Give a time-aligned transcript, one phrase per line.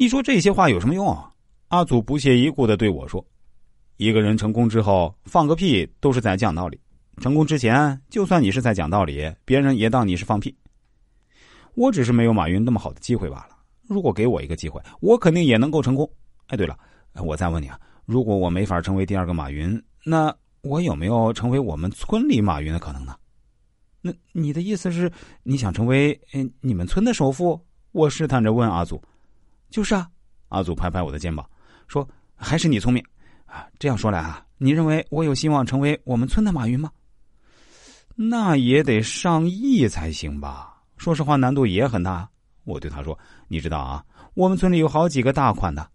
[0.00, 1.18] 你说这些话有什么用？
[1.70, 3.22] 阿祖不屑一顾的对我说
[3.98, 6.78] ：“一个人成功之后放个屁都是在讲道理，
[7.20, 10.56] 成功之前就算你是在讲道理，别人也当你是放屁。
[11.74, 13.58] 我只是没有马云那么好的机会罢了。
[13.88, 16.08] 如果给我一个机会，我肯定也能够成功。
[16.46, 16.78] 哎，对了，
[17.14, 17.76] 我再问你啊，
[18.06, 23.16] 如果我没法成为第二个马云，那我有没有成为我们村里马云的可能呢？
[24.00, 25.10] 那你的意思是
[25.42, 26.16] 你想成为
[26.60, 27.60] 你们村的首富？
[27.90, 29.02] 我试探着问阿祖。
[29.70, 30.08] 就是啊，
[30.48, 31.48] 阿祖拍拍我的肩膀。
[31.86, 33.02] 说还是你聪明，
[33.46, 36.90] 啊，这样说来啊，你认为我有希望成为我们村的马云吗？
[38.14, 40.82] 那也得上亿才行吧。
[40.96, 42.28] 说实话，难度也很大。
[42.64, 43.16] 我对他说
[43.48, 44.04] ：“你知道啊，
[44.34, 45.88] 我们村里有好几个大款的，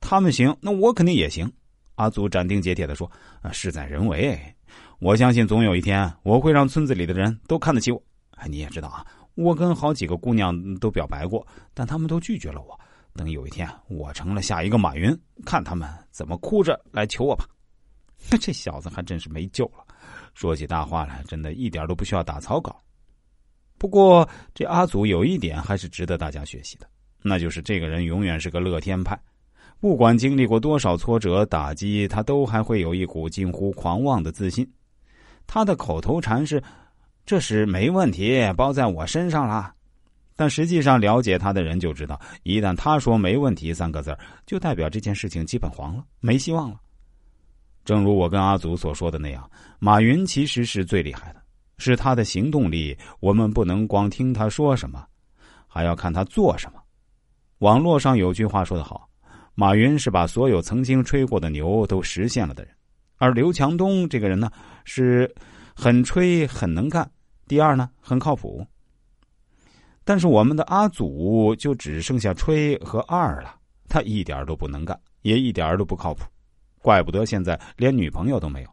[0.00, 1.52] 他们行，那我肯定也行。”
[1.96, 3.08] 阿祖斩钉截铁的说
[3.42, 4.40] ：“啊，事在人为，
[4.98, 8.02] 我相信总有一天我会让村子里的人都看得起我。
[8.48, 12.80] 你也知道啊，我跟好几个姑娘都表白过，但他们都拒绝了我。”
[13.14, 17.44] 等有一天我成了下一个马云，看他们怎么哭着来求我吧。
[18.40, 19.84] 这小子还真是没救了，
[20.34, 22.80] 说起大话来，真的一点都不需要打草稿。
[23.78, 26.88] 不过这阿祖有一点还是值得大家学习的，
[27.20, 29.20] 那就是这个人永远是个乐天派，
[29.80, 34.64] 不管经历过多少挫折打击，他都还会有一股近乎狂妄的自信。
[35.48, 36.62] 他的口头禅是
[37.26, 39.74] ：“这是没问题，包在我身上了。”
[40.42, 46.80] 但实际上，了解他的人就知道，一旦他说“没问题”三个字就代表这件事情基本黄了，没希望了。
[47.84, 49.48] 正如我跟阿祖所说的那样，
[49.78, 51.40] 马云其实是最厉害的，
[51.78, 52.98] 是他的行动力。
[53.20, 55.06] 我们不能光听他说什么，
[55.68, 56.80] 还要看他做什么。
[57.58, 59.08] 网络上有句话说得好
[59.54, 62.74] ：“马云是把所有曾经吹过的牛都实现了的人。”
[63.18, 64.50] 而刘强东这个人呢，
[64.84, 65.32] 是
[65.72, 67.08] 很吹、很能干，
[67.46, 68.66] 第二呢，很靠谱。
[70.04, 73.54] 但是我们的阿祖就只剩下吹和二了，
[73.88, 76.24] 他一点都不能干，也一点都不靠谱，
[76.80, 78.68] 怪不得现在连女朋友都没有。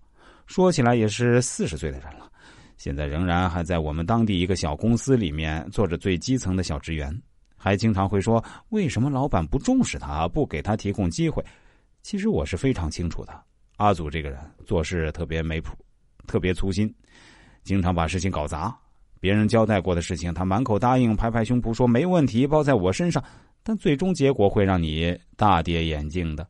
[0.48, 2.32] 说起来也是四十岁的人了，
[2.78, 7.16] 现在仍然还在我们当地一个小公司里面做着最基层的小职员，
[7.56, 11.46] 还经常会说为什么老板不重视他，不给他提供机会。
[12.02, 13.44] 其实我是非常清楚的，
[13.78, 15.76] 阿祖这个人做事特别没谱，
[16.26, 16.92] 特别粗心，
[17.64, 18.76] 经常把事情搞砸。
[19.20, 23.24] 别人交代过的事情，他满口答应，拍拍胸脯说没问题，包在我身上。
[23.62, 26.48] 但最终结果会让你大跌眼镜的。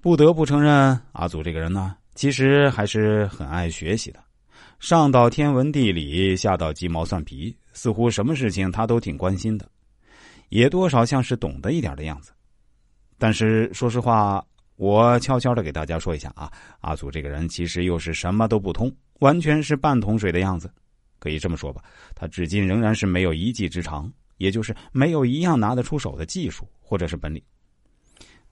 [0.00, 4.20] 不得不承认，阿祖这个人呢，其实还是很爱学习的。
[4.78, 9.68] 上到天文地理，下到鸡毛蒜皮，似乎什么事情他都挺关心的，
[10.48, 12.32] 也多少像是懂得一点的样子。
[13.18, 14.42] 但是说实话，
[14.80, 18.90] 我悄悄的给大家说一下啊，阿祖这个人其实又是什么都不通。
[19.18, 20.72] 完全是半桶水的样子，
[21.18, 27.42] 可以这么说吧，他至今仍然是没有一技之长，也就是没有一样拿得出手的技术或者是本领。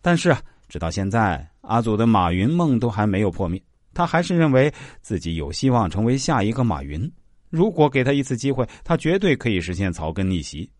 [0.03, 0.37] 但是，
[0.69, 3.59] 直到现在，阿祖的马云梦都还没有破灭，
[3.95, 7.11] 他还是认为自己有希望成为下一个马云。
[7.49, 10.71] 如果给他一次机会，他绝对可以实现草根逆袭。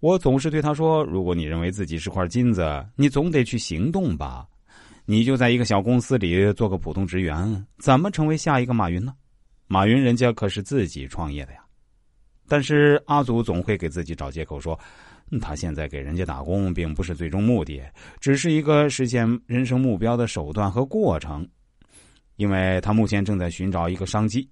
[0.00, 4.46] 我总是对他说：“如果你认为自己是块金子，你总得去行动吧。”
[5.10, 9.14] 你就在一个小公司里做个普通职员，怎么成为下一个马云呢？
[9.66, 11.60] 马云人家可是自己创业的呀。
[12.46, 14.78] 但是阿祖总会给自己找借口说，
[15.40, 17.80] 他现在给人家打工并不是最终目的，
[18.20, 21.48] 只是一个实现人生目标的手段和过程。
[22.36, 24.46] 因为他目前正在寻找一个商机，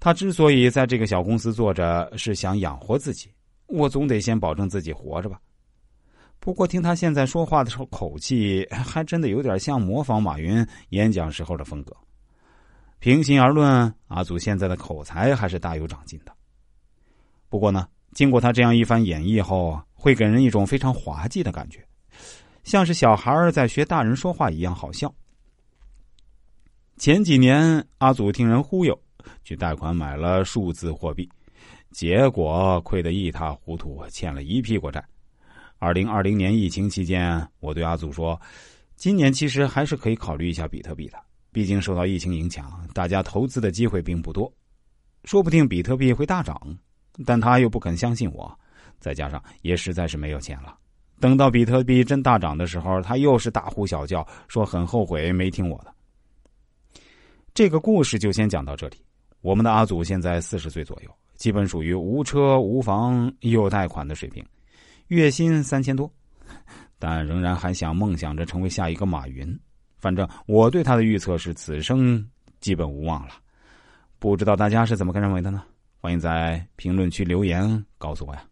[0.00, 3.28] 他之所以在这个小公司做着，是想养活自己。
[3.66, 5.38] 我总得先保证自己活着吧。
[6.44, 11.96] 不过听他现在说话的时候口气， 还真的有点像模仿马云演讲时候的风格。
[12.98, 16.32] 平心而论，阿祖现在的口才还是大有长进的。
[17.48, 21.78] 不过呢，经过他这样一番演绎后，会给人一种非常滑稽的感觉，
[22.64, 25.14] 像是小孩在学大人说话一样好笑。
[26.96, 29.00] 前几年，阿祖听人忽悠，
[29.44, 31.28] 去贷款买了数字货币，
[31.92, 35.04] 结果亏得一塌糊涂，欠了一屁股债。
[35.82, 38.40] 二零二零年疫情期间，我对阿祖说
[38.94, 41.18] ：“今年其实还是可以考虑一下比特币的，
[41.50, 44.48] 毕竟受到疫情影响，大家投资的机会并不多，
[45.24, 46.56] 说不定比特币会大涨。”
[47.26, 48.56] 但他又不肯相信我，
[49.00, 50.78] 再加上也实在是没有钱了。
[51.18, 55.92] 等到比特币真大涨的时候，他又是大呼小叫，说很后悔没听我的。
[57.54, 58.98] 这个故事就先讲到这里。
[59.40, 64.46] 我们的阿祖现在四十岁左右，基本属于无车无房又贷款的水平。
[65.08, 66.10] 月薪三千多，
[66.98, 69.58] 但仍然还想梦想着成为下一个马云。
[69.98, 72.26] 反正我对他的预测是此生
[72.60, 73.34] 基本无望了。
[74.18, 75.62] 不知道大家是怎么个认为的呢？
[76.00, 78.44] 欢迎在评论区留言告诉我呀。